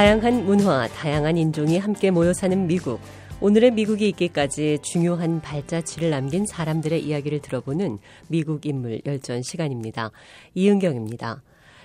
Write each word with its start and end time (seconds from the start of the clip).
다양한 0.00 0.46
문화, 0.46 0.88
다양한 0.88 1.36
인종이 1.36 1.76
함께 1.76 2.10
모여 2.10 2.32
사는 2.32 2.66
미국. 2.66 3.00
오늘의 3.42 3.72
미국이 3.72 4.08
있기까지 4.08 4.78
중요한 4.80 5.42
발자취를 5.42 6.08
남긴 6.08 6.46
사람들의 6.46 7.04
이야기를 7.04 7.40
들어보는 7.42 7.98
미국 8.28 8.64
인물 8.64 9.02
열전 9.04 9.42
시간입니다. 9.42 10.10
이은경입니다. 10.54 11.42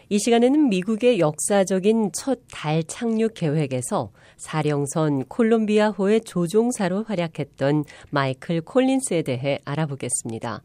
이 0.08 0.18
시간에는 0.18 0.70
미국의 0.70 1.20
역사적인 1.20 2.12
첫 2.14 2.40
달 2.50 2.86
착륙 2.86 3.34
계획에서 3.34 4.12
사령선 4.38 5.26
콜롬비아호의 5.26 6.22
조종사로 6.22 7.04
활약했던 7.04 7.84
마이클 8.12 8.62
콜린스에 8.62 9.24
대해 9.24 9.60
알아보겠습니다. 9.66 10.64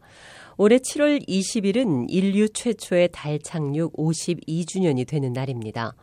올해 0.55 0.77
7월 0.77 1.27
20일은 1.27 2.05
인류 2.07 2.47
최초의 2.47 3.09
달 3.11 3.39
착륙 3.39 3.91
52주년이 3.97 5.05
되는 5.05 5.33
날입니다. 5.33 5.95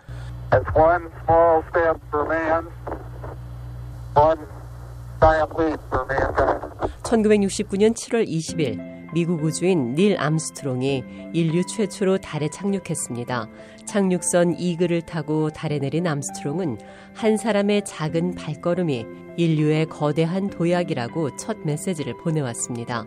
1969년 7.02 7.94
7월 7.94 8.26
20일 8.26 9.12
미국 9.12 9.42
우주인 9.42 9.94
닐 9.94 10.16
암스트롱이 10.18 11.04
인류 11.34 11.64
최초로 11.66 12.18
달에 12.18 12.48
착륙했습니다. 12.48 13.48
착륙선 13.84 14.58
이글을 14.58 15.02
타고 15.02 15.50
달에 15.50 15.78
내린 15.78 16.06
암스트롱은 16.06 16.78
한 17.14 17.36
사람의 17.36 17.84
작은 17.84 18.34
발걸음이 18.34 19.06
인류의 19.36 19.86
거대한 19.86 20.48
도약이라고 20.48 21.36
첫 21.36 21.58
메시지를 21.64 22.16
보내왔습니다. 22.16 23.06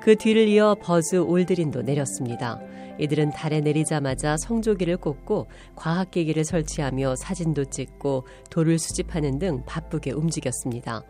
그 0.00 0.16
뒤를 0.16 0.48
이어 0.48 0.76
버즈 0.80 1.16
올드린도 1.16 1.82
내렸습니다. 1.82 2.60
이들은 2.98 3.30
달에 3.30 3.60
내리자마자 3.60 4.36
성조기를 4.36 4.98
꽂고 4.98 5.48
과학기기를 5.76 6.44
설치하며 6.44 7.16
사진도 7.16 7.64
찍고 7.64 8.26
돌을 8.50 8.78
수집하는 8.78 9.38
등 9.38 9.62
바쁘게 9.66 10.12
움직였습니다. 10.12 11.02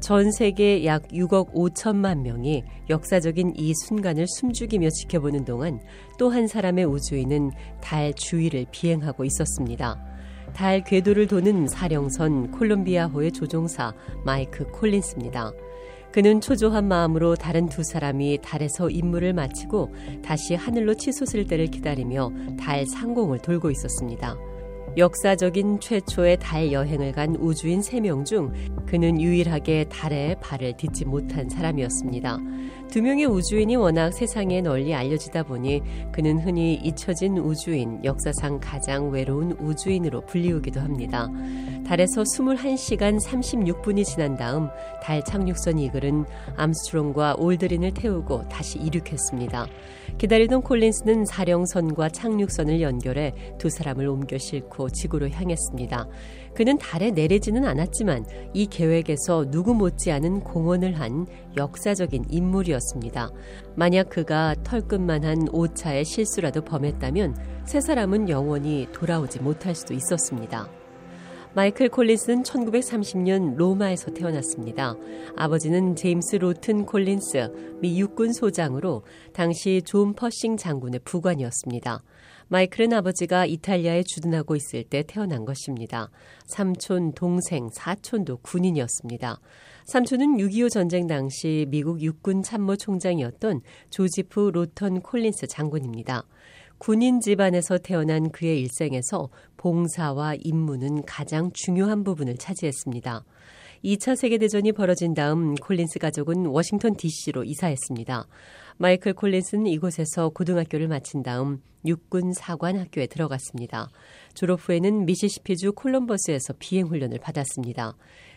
전 0.00 0.30
세계 0.30 0.84
약 0.84 1.08
6억 1.08 1.52
5천만 1.52 2.20
명이 2.22 2.62
역사적인 2.88 3.54
이 3.56 3.72
순간을 3.74 4.26
숨죽이며 4.28 4.90
지켜보는 4.90 5.44
동안 5.44 5.80
또 6.18 6.30
한 6.30 6.46
사람의 6.46 6.84
우주인은 6.84 7.50
달 7.80 8.12
주위를 8.14 8.66
비행하고 8.70 9.24
있었습니다. 9.24 10.00
달 10.54 10.82
궤도를 10.84 11.26
도는 11.26 11.66
사령선 11.68 12.52
콜롬비아호의 12.52 13.32
조종사 13.32 13.92
마이크 14.24 14.64
콜린스입니다. 14.70 15.52
그는 16.12 16.40
초조한 16.40 16.88
마음으로 16.88 17.34
다른 17.36 17.68
두 17.68 17.82
사람이 17.82 18.38
달에서 18.42 18.90
임무를 18.90 19.34
마치고 19.34 19.94
다시 20.22 20.54
하늘로 20.54 20.94
치솟을 20.94 21.46
때를 21.46 21.66
기다리며 21.66 22.32
달 22.58 22.86
상공을 22.86 23.40
돌고 23.40 23.70
있었습니다. 23.70 24.36
역사적인 24.98 25.78
최초의 25.78 26.38
달 26.40 26.72
여행을 26.72 27.12
간 27.12 27.36
우주인 27.36 27.80
3명 27.80 28.24
중 28.26 28.52
그는 28.84 29.20
유일하게 29.20 29.84
달에 29.84 30.34
발을 30.40 30.76
딛지 30.76 31.04
못한 31.04 31.48
사람이었습니다. 31.48 32.38
두 32.90 33.00
명의 33.02 33.26
우주인이 33.26 33.76
워낙 33.76 34.10
세상에 34.12 34.60
널리 34.60 34.94
알려지다 34.94 35.44
보니 35.44 35.82
그는 36.10 36.40
흔히 36.40 36.74
잊혀진 36.74 37.38
우주인, 37.38 38.02
역사상 38.02 38.58
가장 38.60 39.10
외로운 39.10 39.52
우주인으로 39.60 40.22
불리우기도 40.22 40.80
합니다. 40.80 41.28
달에서 41.86 42.22
21시간 42.22 43.22
36분이 43.22 44.04
지난 44.04 44.36
다음 44.36 44.68
달 45.02 45.24
착륙선 45.24 45.78
이글은 45.78 46.24
암스트롱과 46.56 47.36
올드린을 47.38 47.94
태우고 47.94 48.48
다시 48.48 48.78
이륙했습니다. 48.78 49.66
기다리던 50.16 50.62
콜린스는 50.62 51.26
사령선과 51.26 52.08
착륙선을 52.08 52.80
연결해 52.80 53.34
두 53.58 53.70
사람을 53.70 54.08
옮겨 54.08 54.38
싣고 54.38 54.87
지구로 54.88 55.28
향했습니다. 55.30 56.08
그는 56.54 56.78
달에 56.78 57.10
내리지는 57.10 57.64
않았지만 57.64 58.24
이 58.54 58.66
계획에서 58.66 59.50
누구 59.50 59.74
못지않은 59.74 60.40
공헌을 60.40 60.98
한 60.98 61.26
역사적인 61.56 62.26
인물이었습니다. 62.30 63.30
만약 63.76 64.08
그가 64.08 64.54
털끝만 64.64 65.24
한 65.24 65.48
오차의 65.52 66.04
실수라도 66.04 66.62
범했다면 66.62 67.36
세 67.64 67.80
사람은 67.80 68.28
영원히 68.28 68.88
돌아오지 68.92 69.40
못할 69.40 69.74
수도 69.74 69.94
있었습니다. 69.94 70.68
마이클 71.54 71.88
콜린스는 71.88 72.42
1930년 72.42 73.56
로마에서 73.56 74.12
태어났습니다. 74.12 74.94
아버지는 75.34 75.96
제임스 75.96 76.36
로튼 76.36 76.84
콜린스, 76.84 77.78
미 77.80 77.98
육군 77.98 78.32
소장으로 78.32 79.02
당시 79.32 79.82
존 79.84 80.14
퍼싱 80.14 80.56
장군의 80.56 81.00
부관이었습니다. 81.04 82.02
마이클은 82.50 82.94
아버지가 82.94 83.44
이탈리아에 83.44 84.02
주둔하고 84.04 84.56
있을 84.56 84.82
때 84.82 85.02
태어난 85.06 85.44
것입니다. 85.44 86.10
삼촌, 86.46 87.12
동생, 87.12 87.68
사촌도 87.70 88.38
군인이었습니다. 88.38 89.38
삼촌은 89.84 90.38
6.25 90.38 90.70
전쟁 90.70 91.06
당시 91.06 91.66
미국 91.68 92.00
육군 92.00 92.42
참모총장이었던 92.42 93.60
조지프 93.90 94.52
로턴 94.54 95.02
콜린스 95.02 95.46
장군입니다. 95.46 96.24
군인 96.78 97.20
집안에서 97.20 97.76
태어난 97.76 98.30
그의 98.30 98.60
일생에서 98.62 99.28
봉사와 99.58 100.36
임무는 100.40 101.02
가장 101.04 101.50
중요한 101.52 102.02
부분을 102.02 102.36
차지했습니다. 102.38 103.24
2차 103.84 104.16
세계대전이 104.16 104.72
벌어진 104.72 105.14
다음 105.14 105.54
콜린스 105.54 105.98
가족은 105.98 106.46
워싱턴 106.46 106.96
DC로 106.96 107.44
이사했습니다. 107.44 108.26
마이클 108.76 109.12
콜린스는 109.12 109.66
이곳에서 109.66 110.28
고등학교를 110.30 110.88
마친 110.88 111.22
다음 111.22 111.62
육군 111.84 112.32
사관 112.32 112.78
학교에 112.78 113.06
들어갔습니다. 113.06 113.88
졸업 114.34 114.60
후에는 114.68 115.04
미시시피주 115.06 115.72
콜럼버스에서 115.72 116.54
비행 116.58 116.86
훈련을 116.86 117.18
받았습니다. 117.18 117.96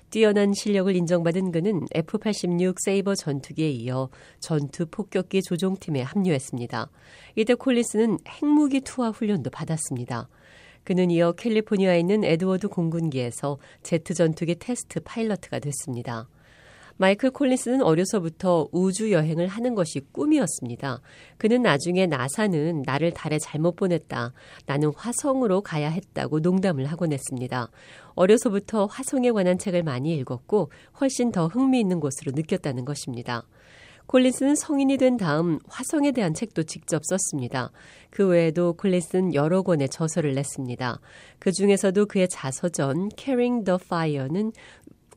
뛰어난 0.09 0.53
실력을 0.53 0.93
인정받은 0.93 1.51
그는 1.51 1.85
F-86 1.93 2.75
세이버 2.83 3.15
전투기에 3.15 3.69
이어 3.69 4.09
전투 4.39 4.85
폭격기 4.85 5.41
조종팀에 5.41 6.01
합류했습니다. 6.01 6.89
이때 7.35 7.53
콜린스는 7.53 8.17
핵무기 8.27 8.81
투하 8.81 9.09
훈련도 9.09 9.49
받았습니다. 9.51 10.27
그는 10.83 11.11
이어 11.11 11.31
캘리포니아에 11.33 11.99
있는 11.99 12.23
에드워드 12.23 12.69
공군기지에서 12.69 13.57
제트 13.83 14.13
전투기 14.13 14.55
테스트 14.55 14.99
파일럿가 15.01 15.59
됐습니다. 15.59 16.27
마이클 17.01 17.31
콜린스는 17.31 17.81
어려서부터 17.81 18.69
우주 18.71 19.11
여행을 19.11 19.47
하는 19.47 19.73
것이 19.73 20.01
꿈이었습니다. 20.11 21.01
그는 21.39 21.63
나중에 21.63 22.05
나사는 22.05 22.83
나를 22.85 23.11
달에 23.11 23.39
잘못 23.39 23.75
보냈다. 23.75 24.33
나는 24.67 24.91
화성으로 24.95 25.61
가야 25.61 25.89
했다고 25.89 26.41
농담을 26.41 26.85
하곤 26.85 27.11
했습니다. 27.11 27.71
어려서부터 28.13 28.85
화성에 28.85 29.31
관한 29.31 29.57
책을 29.57 29.81
많이 29.81 30.15
읽었고 30.15 30.71
훨씬 30.99 31.31
더 31.31 31.47
흥미있는 31.47 31.99
곳으로 31.99 32.33
느꼈다는 32.35 32.85
것입니다. 32.85 33.47
콜린스는 34.11 34.55
성인이 34.55 34.97
된 34.97 35.15
다음 35.15 35.59
화성에 35.69 36.11
대한 36.11 36.33
책도 36.33 36.63
직접 36.63 37.01
썼습니다. 37.05 37.71
그 38.09 38.27
외에도 38.27 38.73
콜린스는 38.73 39.33
여러 39.33 39.61
권의 39.61 39.87
저서를 39.87 40.33
냈습니다. 40.33 40.99
그 41.39 41.53
중에서도 41.53 42.07
그의 42.07 42.27
자서전 42.27 43.11
Carrying 43.15 43.63
the 43.63 43.77
Fire는 43.81 44.51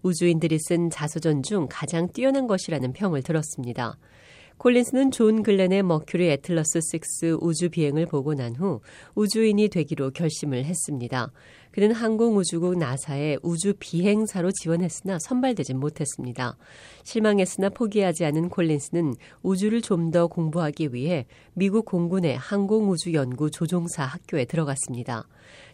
우주인들이 0.04 0.60
쓴 0.60 0.90
자서전 0.90 1.42
중 1.42 1.66
가장 1.68 2.06
뛰어난 2.12 2.46
것이라는 2.46 2.92
평을 2.92 3.24
들었습니다. 3.24 3.98
콜린스는 4.56 5.10
존 5.10 5.42
글렌의 5.42 5.82
머큐리 5.82 6.30
애틀러스 6.30 6.78
6 7.22 7.42
우주 7.42 7.68
비행을 7.68 8.06
보고 8.06 8.34
난 8.34 8.54
후 8.54 8.80
우주인이 9.14 9.68
되기로 9.68 10.12
결심을 10.12 10.64
했습니다. 10.64 11.32
그는 11.72 11.90
항공우주국 11.90 12.78
나사의 12.78 13.40
우주 13.42 13.74
비행사로 13.76 14.52
지원했으나 14.52 15.18
선발되진 15.18 15.80
못했습니다. 15.80 16.56
실망했으나 17.02 17.68
포기하지 17.68 18.24
않은 18.26 18.48
콜린스는 18.48 19.14
우주를 19.42 19.82
좀 19.82 20.12
더 20.12 20.28
공부하기 20.28 20.94
위해 20.94 21.26
미국 21.54 21.86
공군의 21.86 22.36
항공우주연구 22.36 23.50
조종사 23.50 24.04
학교에 24.04 24.44
들어갔습니다. 24.44 25.26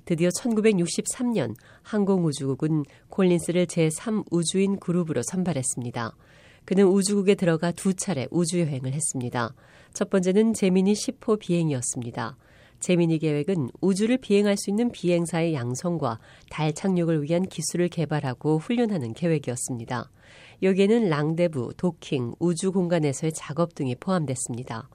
드디어 0.07 0.31
1963년 0.31 1.55
항공우주국은 1.83 2.85
콜린스를 3.11 3.67
제3우주인 3.67 4.81
그룹으로 4.81 5.23
선발했습니다. 5.23 6.17
그는 6.65 6.87
우주국에 6.87 7.35
들어가 7.35 7.73
두 7.73 7.95
차례 7.95 8.27
우주여행을 8.31 8.93
했습니다. 8.93 9.55
첫 9.93 10.11
번째는 10.11 10.55
제미니 10.55 10.93
10호 10.93 11.39
비행이었습니다. 11.39 12.37
제미니 12.81 13.19
계획은 13.19 13.71
우주를 13.81 14.19
비행할 14.19 14.57
수 14.57 14.71
있는 14.71 14.91
비행사의 14.91 15.53
양성과 15.55 16.19
달 16.49 16.73
착륙을 16.73 17.23
위한 17.23 17.43
기술을 17.43 17.89
개발하고 17.89 18.59
훈련하는 18.59 19.13
계획이었습니다. 19.13 20.11
여기에는 20.63 21.09
랑데부, 21.09 21.75
도킹, 21.77 22.35
우주 22.39 22.73
공간에서의 22.73 23.33
작업 23.35 23.75
등이 23.75 23.97
포함됐습니다. 23.97 24.89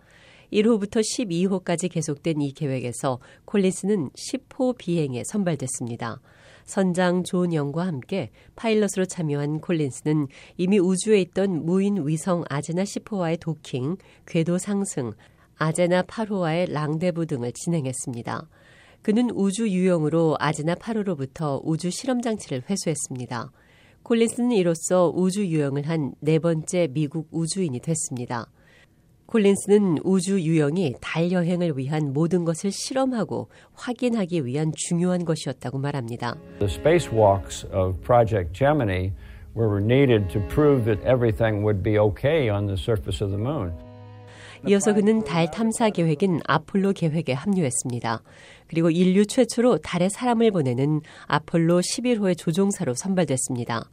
1호부터 0.51 1.01
12호까지 1.01 1.91
계속된 1.91 2.41
이 2.41 2.51
계획에서 2.53 3.19
콜린스는 3.45 4.09
10호 4.11 4.77
비행에 4.77 5.23
선발됐습니다. 5.25 6.21
선장 6.65 7.23
존 7.23 7.53
영과 7.53 7.85
함께 7.87 8.31
파일럿으로 8.55 9.05
참여한 9.07 9.59
콜린스는 9.61 10.27
이미 10.57 10.79
우주에 10.79 11.21
있던 11.21 11.65
무인 11.65 12.05
위성 12.07 12.43
아제나 12.49 12.83
10호와의 12.83 13.39
도킹, 13.39 13.97
궤도 14.25 14.57
상승, 14.57 15.13
아제나 15.57 16.03
8호와의 16.03 16.71
랑데부 16.71 17.25
등을 17.27 17.51
진행했습니다. 17.53 18.49
그는 19.01 19.29
우주 19.31 19.69
유영으로 19.69 20.35
아제나 20.39 20.75
8호로부터 20.75 21.61
우주 21.63 21.91
실험 21.91 22.21
장치를 22.21 22.63
회수했습니다. 22.69 23.51
콜린스는 24.03 24.51
이로써 24.51 25.11
우주 25.13 25.45
유영을 25.45 25.87
한 25.87 26.13
네 26.19 26.39
번째 26.39 26.89
미국 26.91 27.27
우주인이 27.31 27.79
됐습니다. 27.79 28.47
콜린스는 29.27 29.99
우주 30.03 30.39
유형이 30.39 30.95
달 31.01 31.31
여행을 31.31 31.77
위한 31.77 32.13
모든 32.13 32.45
것을 32.45 32.71
실험하고 32.71 33.49
확인하기 33.73 34.45
위한 34.45 34.71
중요한 34.75 35.25
것이었다고 35.25 35.79
말합니다. 35.79 36.35
The 36.59 36.71
spacewalks 36.71 37.65
of 37.73 37.99
Project 38.01 38.53
Gemini 38.53 39.11
were 39.55 39.81
needed 39.81 40.29
to 40.29 40.41
prove 40.47 40.85
that 40.85 41.01
everything 41.07 41.63
would 41.63 41.81
be 41.81 41.97
okay 41.97 42.49
on 42.49 42.67
the 42.67 42.77
surface 42.77 43.23
of 43.23 43.35
the 43.35 43.41
moon. 43.41 43.73
이어서 44.67 44.93
그는 44.93 45.23
달 45.23 45.49
탐사 45.51 45.89
계획인 45.89 46.39
아폴로 46.47 46.93
계획에 46.93 47.33
합류했습니다. 47.33 48.23
그리고 48.67 48.89
인류 48.89 49.25
최초로 49.25 49.77
달에 49.79 50.09
사람을 50.09 50.51
보내는 50.51 51.01
아폴로 51.27 51.81
11호의 51.81 52.37
조종사로 52.37 52.95
선발됐습니다. 52.95 53.89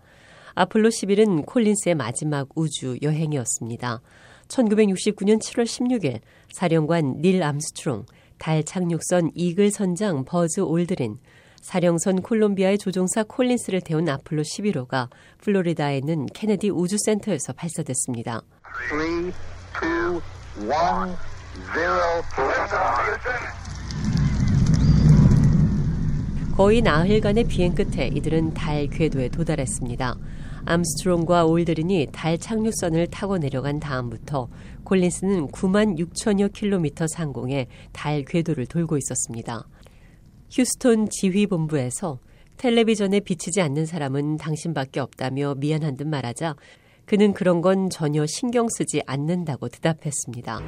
아폴로 0.55 0.88
11은 0.88 1.44
콜린스의 1.46 1.94
마지막 1.94 2.49
우주 2.55 2.96
여행이었습니다. 3.02 4.00
1969년 4.52 5.40
7월 5.40 5.64
16일 5.64 6.20
사령관 6.52 7.20
닐 7.22 7.43
암스트롱, 7.43 8.04
달 8.38 8.62
착륙선 8.64 9.31
이글 9.34 9.70
선장 9.70 10.25
버즈 10.25 10.60
올드린, 10.60 11.19
사령선 11.62 12.22
콜롬비아의 12.22 12.76
조종사 12.78 13.22
콜린스를 13.22 13.81
태운 13.81 14.08
아폴로 14.08 14.43
11호가 14.43 15.08
플로리다에 15.38 15.99
있는 15.99 16.26
케네디 16.26 16.70
우주센터에서 16.70 17.52
발사됐습니다. 17.54 18.43
3, 18.90 19.00
2, 19.00 20.62
one, 20.66 21.16
zero. 21.72 22.22
거의 26.55 26.82
나흘간의 26.82 27.44
비행 27.44 27.75
끝에 27.75 28.08
이들은 28.08 28.52
달 28.52 28.87
궤도에 28.88 29.31
도달했습니다. 29.31 30.16
암스트롱과 30.64 31.46
올드린이 31.46 32.08
달 32.12 32.38
착륙선을 32.38 33.08
타고 33.08 33.38
내려간 33.38 33.80
다음부터 33.80 34.48
콜린스는 34.84 35.48
9만 35.48 35.98
6천여 35.98 36.52
킬로미터 36.52 37.06
상공에 37.08 37.66
달 37.92 38.24
궤도를 38.24 38.66
돌고 38.66 38.96
있었습니다. 38.98 39.66
휴스톤 40.50 41.08
지휘본부에서 41.10 42.18
텔레비전에 42.58 43.20
비치지 43.20 43.60
않는 43.62 43.86
사람은 43.86 44.36
당신밖에 44.36 45.00
없다며 45.00 45.54
미안한 45.56 45.96
듯 45.96 46.06
말하자 46.06 46.54
그는 47.06 47.32
그런 47.32 47.60
건 47.60 47.90
전혀 47.90 48.24
신경 48.26 48.68
쓰지 48.68 49.02
않는다고 49.06 49.68
대답했습니다. 49.68 50.60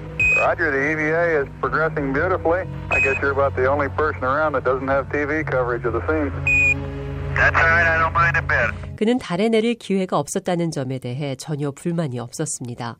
그는 8.96 9.18
달에 9.18 9.48
내릴 9.48 9.74
기회가 9.74 10.18
없었다는 10.18 10.70
점에 10.70 10.98
대해 10.98 11.34
전혀 11.36 11.70
불만이 11.70 12.18
없었습니다. 12.18 12.96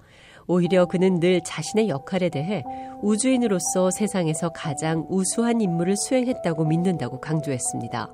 오히려 0.47 0.87
그는 0.87 1.21
늘 1.21 1.41
자신의 1.43 1.89
역할에 1.89 2.29
대해 2.29 2.65
우주인으로서 3.01 3.91
세상에서 3.91 4.51
가장 4.51 5.07
우수한 5.09 5.61
임무를 5.61 5.97
수행했다고 5.97 6.65
믿는다고 6.67 7.21
강조했습니다. 7.21 8.11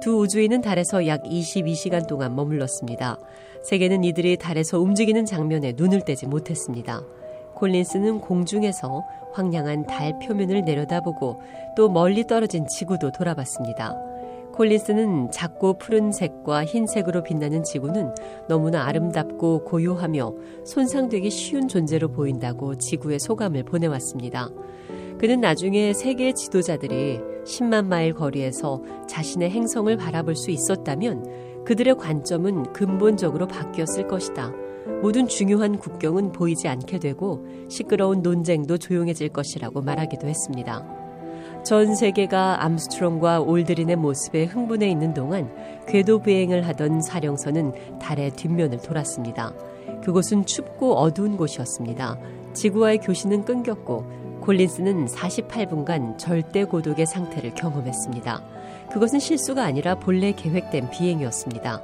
두 0.00 0.18
우주인은 0.20 0.60
달에서 0.60 1.06
약 1.06 1.22
22시간 1.24 2.06
동안 2.06 2.34
머물렀습니다. 2.36 3.18
세계는 3.64 4.04
이들이 4.04 4.36
달에서 4.36 4.78
움직이는 4.78 5.26
장면에 5.26 5.74
눈을 5.76 6.02
떼지 6.04 6.26
못했습니다. 6.26 7.02
콜린스는 7.54 8.20
공중에서 8.20 9.04
황량한 9.32 9.86
달 9.86 10.18
표면을 10.20 10.64
내려다보고 10.64 11.42
또 11.76 11.88
멀리 11.88 12.26
떨어진 12.26 12.66
지구도 12.68 13.10
돌아봤습니다. 13.12 14.07
콜린스는 14.58 15.30
작고 15.30 15.78
푸른색과 15.78 16.64
흰색으로 16.64 17.22
빛나는 17.22 17.62
지구는 17.62 18.12
너무나 18.48 18.86
아름답고 18.86 19.62
고요하며 19.62 20.34
손상되기 20.66 21.30
쉬운 21.30 21.68
존재로 21.68 22.08
보인다고 22.08 22.74
지구의 22.74 23.20
소감을 23.20 23.62
보내왔습니다. 23.62 24.50
그는 25.20 25.40
나중에 25.40 25.92
세계 25.92 26.32
지도자들이 26.32 27.20
10만 27.44 27.86
마일 27.86 28.14
거리에서 28.14 28.82
자신의 29.06 29.50
행성을 29.50 29.96
바라볼 29.96 30.34
수 30.34 30.50
있었다면 30.50 31.64
그들의 31.64 31.96
관점은 31.96 32.72
근본적으로 32.72 33.46
바뀌었을 33.46 34.08
것이다. 34.08 34.52
모든 35.02 35.28
중요한 35.28 35.78
국경은 35.78 36.32
보이지 36.32 36.66
않게 36.66 36.98
되고 36.98 37.46
시끄러운 37.68 38.22
논쟁도 38.22 38.78
조용해질 38.78 39.28
것이라고 39.28 39.82
말하기도 39.82 40.26
했습니다. 40.26 40.97
전 41.64 41.94
세계가 41.94 42.64
암스트롱과 42.64 43.40
올드린의 43.40 43.96
모습에 43.96 44.44
흥분해 44.44 44.88
있는 44.88 45.12
동안 45.12 45.50
궤도 45.86 46.20
비행을 46.20 46.66
하던 46.66 47.02
사령선은 47.02 47.98
달의 47.98 48.30
뒷면을 48.32 48.78
돌았습니다. 48.80 49.52
그곳은 50.02 50.46
춥고 50.46 50.96
어두운 50.96 51.36
곳이었습니다. 51.36 52.18
지구와의 52.54 52.98
교신은 52.98 53.44
끊겼고 53.44 54.40
콜린스는 54.40 55.06
48분간 55.06 56.16
절대 56.16 56.64
고독의 56.64 57.06
상태를 57.06 57.54
경험했습니다. 57.54 58.42
그것은 58.92 59.18
실수가 59.18 59.62
아니라 59.62 59.96
본래 59.96 60.32
계획된 60.32 60.90
비행이었습니다. 60.90 61.82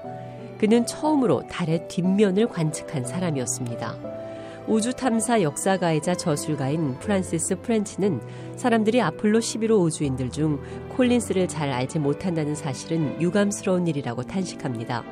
그는 0.59 0.87
처음으로 0.87 1.47
달의 1.49 1.88
뒷면을 1.88 2.49
관측한 2.49 3.05
사람이었습니다. 3.05 4.24
우주 4.66 4.94
탐사 4.94 5.43
역사가이자 5.43 6.14
저술가인 6.14 6.99
프란시스 6.99 7.61
프렌치는 7.61 8.22
사람들이 8.56 9.02
아폴로 9.02 9.38
11호 9.38 9.78
우주인들 9.82 10.31
중 10.31 10.58
콜린스를 10.96 11.49
잘 11.49 11.70
알지 11.70 11.99
못한다는 11.99 12.55
사실은 12.55 13.20
유감스러운 13.20 13.87
일이라고 13.87 14.22
탄식합니다. 14.22 15.05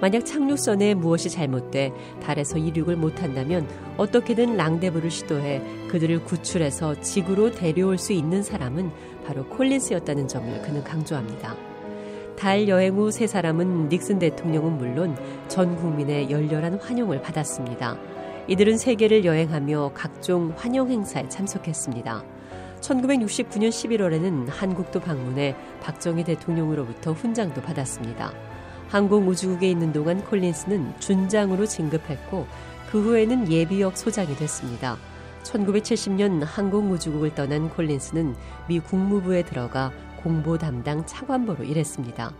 만약 0.00 0.24
착륙선에 0.24 0.94
무엇이 0.94 1.28
잘못돼 1.28 1.92
달에서 2.22 2.58
이륙을 2.58 2.96
못한다면 2.96 3.68
어떻게든 3.96 4.56
랑데부를 4.56 5.10
시도해 5.10 5.88
그들을 5.88 6.24
구출해서 6.24 7.00
지구로 7.00 7.50
데려올 7.50 7.98
수 7.98 8.12
있는 8.12 8.44
사람은 8.44 8.92
바로 9.26 9.44
콜린스였다는 9.48 10.28
점을 10.28 10.62
그는 10.62 10.84
강조합니다. 10.84 11.56
달 12.36 12.68
여행 12.68 12.94
후 12.94 13.10
세 13.10 13.26
사람은 13.26 13.88
닉슨 13.88 14.20
대통령은 14.20 14.78
물론 14.78 15.16
전 15.48 15.76
국민의 15.76 16.30
열렬한 16.30 16.78
환영을 16.80 17.20
받았습니다. 17.20 17.98
이들은 18.50 18.78
세계를 18.78 19.24
여행하며 19.24 19.92
각종 19.94 20.52
환영 20.56 20.90
행사에 20.90 21.28
참석했습니다. 21.28 22.24
1969년 22.80 23.68
11월에는 23.68 24.48
한국도 24.48 24.98
방문해 24.98 25.54
박정희 25.80 26.24
대통령으로부터 26.24 27.12
훈장도 27.12 27.62
받았습니다. 27.62 28.32
항공우주국에 28.88 29.70
있는 29.70 29.92
동안 29.92 30.24
콜린스는 30.24 30.98
준장으로 30.98 31.64
진급했고 31.64 32.48
그 32.90 33.00
후에는 33.00 33.52
예비역 33.52 33.96
소장이 33.96 34.34
됐습니다. 34.34 34.96
1970년 35.44 36.42
항공우주국을 36.44 37.36
떠난 37.36 37.70
콜린스는 37.70 38.34
미 38.66 38.80
국무부에 38.80 39.44
들어가 39.44 39.92
공보 40.24 40.58
담당 40.58 41.06
차관보로 41.06 41.62
일했습니다. 41.62 42.34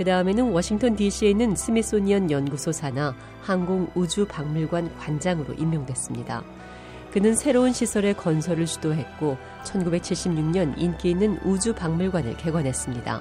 그 0.00 0.04
다음에는 0.04 0.52
워싱턴 0.52 0.96
DC에 0.96 1.28
있는 1.28 1.54
스미소니언 1.54 2.30
연구소 2.30 2.72
산하 2.72 3.14
항공우주박물관 3.42 4.96
관장으로 4.96 5.52
임명됐습니다. 5.52 6.42
그는 7.12 7.34
새로운 7.34 7.74
시설의 7.74 8.14
건설을 8.14 8.64
주도했고 8.64 9.36
1976년 9.62 10.80
인기 10.80 11.10
있는 11.10 11.38
우주박물관을 11.44 12.38
개관했습니다. 12.38 13.20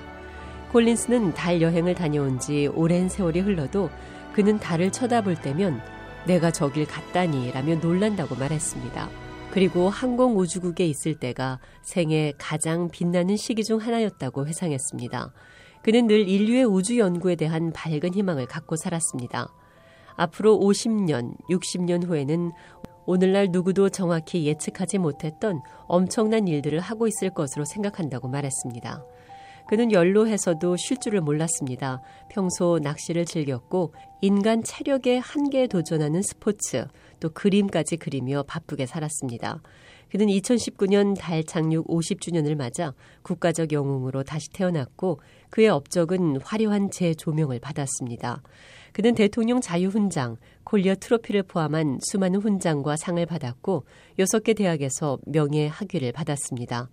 콜린스는 0.71 1.33
달 1.33 1.61
여행을 1.61 1.95
다녀온 1.95 2.39
지 2.39 2.67
오랜 2.67 3.09
세월이 3.09 3.41
흘러도 3.41 3.89
그는 4.31 4.57
달을 4.57 4.93
쳐다볼 4.93 5.35
때면 5.35 5.81
내가 6.27 6.49
저길 6.49 6.87
갔다니 6.87 7.51
라며 7.51 7.75
놀란다고 7.75 8.35
말했습니다. 8.35 9.09
그리고 9.51 9.89
항공우주국에 9.89 10.85
있을 10.85 11.15
때가 11.15 11.59
생애 11.81 12.31
가장 12.37 12.89
빛나는 12.89 13.35
시기 13.35 13.65
중 13.65 13.79
하나였다고 13.81 14.47
회상했습니다. 14.47 15.33
그는 15.81 16.07
늘 16.07 16.27
인류의 16.27 16.65
우주 16.65 16.97
연구에 16.97 17.35
대한 17.35 17.71
밝은 17.71 18.13
희망을 18.13 18.45
갖고 18.45 18.75
살았습니다. 18.75 19.47
앞으로 20.15 20.59
50년, 20.59 21.35
60년 21.49 22.05
후에는 22.05 22.51
오늘날 23.05 23.47
누구도 23.49 23.89
정확히 23.89 24.45
예측하지 24.45 24.97
못했던 24.97 25.61
엄청난 25.87 26.47
일들을 26.47 26.79
하고 26.79 27.07
있을 27.07 27.31
것으로 27.31 27.65
생각한다고 27.65 28.27
말했습니다. 28.27 29.03
그는 29.69 29.91
연로해서도 29.91 30.77
쉴 30.77 30.97
줄을 30.97 31.21
몰랐습니다. 31.21 32.01
평소 32.27 32.79
낚시를 32.81 33.25
즐겼고 33.25 33.93
인간 34.19 34.63
체력의 34.63 35.19
한계에 35.19 35.67
도전하는 35.67 36.23
스포츠, 36.23 36.87
또 37.19 37.29
그림까지 37.29 37.97
그리며 37.97 38.41
바쁘게 38.47 38.87
살았습니다. 38.87 39.61
그는 40.09 40.25
2019년 40.25 41.15
달 41.15 41.43
착륙 41.43 41.85
50주년을 41.87 42.55
맞아 42.55 42.95
국가적 43.21 43.71
영웅으로 43.71 44.23
다시 44.23 44.49
태어났고 44.49 45.21
그의 45.51 45.69
업적은 45.69 46.41
화려한 46.41 46.89
재조명을 46.89 47.59
받았습니다. 47.59 48.41
그는 48.91 49.13
대통령 49.13 49.61
자유훈장, 49.61 50.37
콜리어 50.63 50.95
트로피를 50.95 51.43
포함한 51.43 51.99
수많은 52.01 52.41
훈장과 52.41 52.95
상을 52.95 53.23
받았고 53.23 53.85
6개 54.17 54.57
대학에서 54.57 55.19
명예 55.27 55.67
학위를 55.67 56.11
받았습니다. 56.11 56.89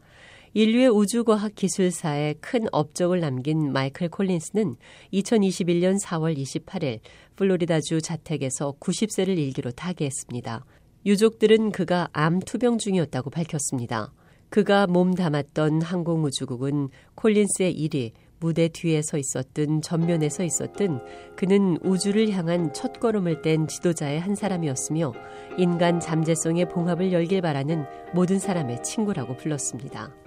인류의 0.57 0.89
우주과학 0.89 1.55
기술사에 1.55 2.33
큰 2.41 2.65
업적을 2.73 3.21
남긴 3.21 3.75
마이클 3.75 4.09
콜린스는 4.09 4.77
2021년 5.13 6.03
4월 6.03 6.35
28일 6.35 7.01
플로리다주 7.37 8.01
자택에서 8.01 8.73
90세를 8.81 9.37
일기로 9.37 9.73
타계했습니다. 9.73 10.65
유족들은 11.05 11.73
그가 11.73 12.09
암 12.15 12.41
투병 12.41 12.79
중이었다고 12.79 13.29
밝혔습니다. 13.29 14.15
그가 14.49 14.87
몸 14.87 15.15
담았던 15.15 15.83
항공우주국은 15.83 16.89
콜린스의 17.17 17.73
일이 17.73 18.15
무대 18.41 18.69
뒤에 18.69 19.03
서 19.03 19.19
있었든 19.19 19.83
전면에 19.83 20.31
서 20.31 20.43
있었든 20.43 21.01
그는 21.37 21.77
우주를 21.83 22.31
향한 22.31 22.73
첫 22.73 22.99
걸음을 22.99 23.43
뗀 23.43 23.67
지도자의 23.67 24.21
한 24.21 24.35
사람이었으며 24.35 25.13
인간 25.59 26.01
잠재성의 26.01 26.71
봉합을 26.71 27.13
열길 27.13 27.43
바라는 27.43 27.85
모든 28.15 28.39
사람의 28.39 28.83
친구라고 28.83 29.37
불렀습니다. 29.37 30.26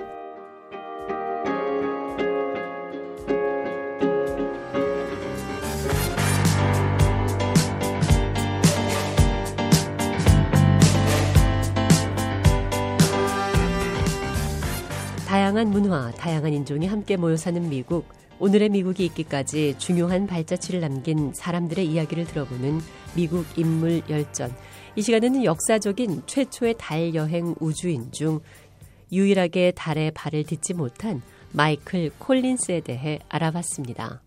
다양한 15.29 15.69
문화, 15.69 16.09
다양한 16.09 16.53
인종이 16.53 16.87
함께 16.87 17.15
모여 17.15 17.37
사는 17.37 17.69
미국. 17.69 18.07
오늘의 18.39 18.69
미국이 18.69 19.05
있기까지 19.05 19.75
중요한 19.77 20.25
발자취를 20.25 20.79
남긴 20.79 21.33
사람들의 21.35 21.85
이야기를 21.85 22.25
들어보는 22.25 22.79
미국 23.15 23.45
인물 23.55 24.01
열전. 24.09 24.51
이 24.95 25.03
시간에는 25.03 25.43
역사적인 25.43 26.23
최초의 26.25 26.77
달 26.79 27.13
여행 27.13 27.53
우주인 27.59 28.11
중 28.11 28.39
유일하게 29.11 29.73
달에 29.75 30.09
발을 30.09 30.45
딛지 30.45 30.73
못한 30.73 31.21
마이클 31.51 32.09
콜린스에 32.17 32.79
대해 32.79 33.19
알아봤습니다. 33.29 34.23